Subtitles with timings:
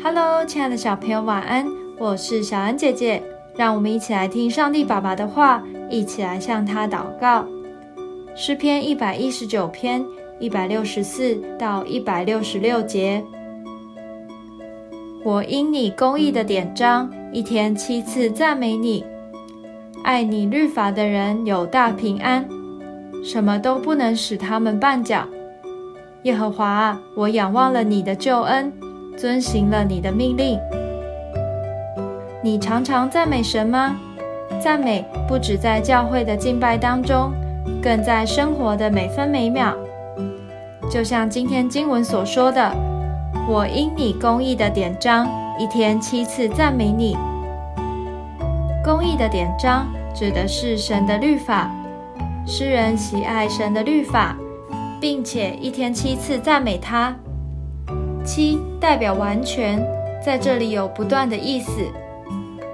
[0.00, 1.66] Hello，亲爱的小朋友，晚安！
[1.98, 3.20] 我是小安姐姐，
[3.56, 7.44] 让我们一起来听上帝爸爸的话，一起来向他祷告。
[8.36, 10.04] 诗篇一百一十九篇
[10.38, 13.24] 一百六十四到一百六十六节：
[15.24, 19.04] 我因你公义的典章，一天七次赞美你。
[20.04, 22.48] 爱你律法的人有大平安，
[23.24, 25.26] 什么都不能使他们绊脚。
[26.22, 28.72] 耶和华，我仰望了你的救恩。
[29.18, 30.56] 遵行了你的命令，
[32.40, 33.96] 你常常赞美神吗？
[34.62, 37.32] 赞美不止在教会的敬拜当中，
[37.82, 39.74] 更在生活的每分每秒。
[40.88, 42.72] 就像今天经文所说的
[43.50, 45.28] ：“我因你公义的典章，
[45.58, 47.16] 一天七次赞美你。”
[48.84, 51.68] 公义的典章指的是神的律法，
[52.46, 54.36] 诗人喜爱神的律法，
[55.00, 57.16] 并且一天七次赞美他。
[58.28, 59.82] 七代表完全，
[60.22, 61.80] 在这里有不断的意思，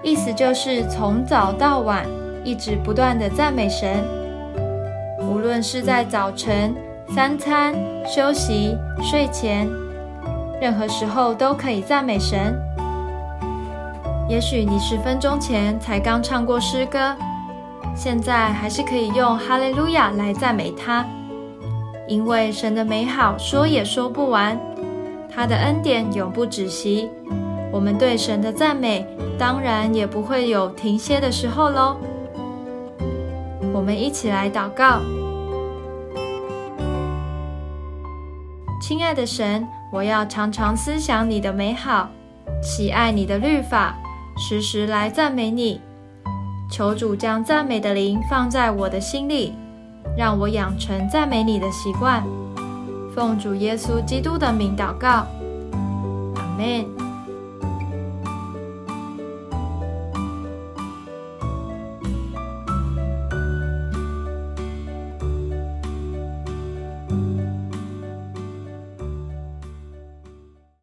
[0.00, 2.06] 意思就是从早到晚
[2.44, 4.04] 一直不断的赞美神，
[5.28, 6.72] 无论是在早晨、
[7.12, 7.74] 三餐、
[8.06, 9.68] 休息、睡前，
[10.60, 12.56] 任何时候都可以赞美神。
[14.28, 17.16] 也许你十分钟前才刚唱过诗歌，
[17.96, 21.04] 现在还是可以用哈利路亚来赞美他，
[22.06, 24.56] 因为神的美好说也说不完。
[25.30, 27.08] 他的恩典永不止息，
[27.72, 29.06] 我们对神的赞美
[29.38, 31.96] 当然也不会有停歇的时候喽。
[33.72, 35.00] 我们一起来祷告，
[38.82, 42.08] 亲爱的神，我要常常思想你的美好，
[42.62, 43.96] 喜爱你的律法，
[44.36, 45.80] 时时来赞美你。
[46.70, 49.54] 求主将赞美的灵放在我的心里，
[50.16, 52.22] 让我养成赞美你的习惯。
[53.14, 55.26] 奉主耶稣基督的名祷告，
[56.36, 57.09] 阿门。